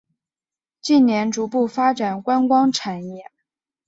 [0.81, 3.25] 近年逐步发展观光产业。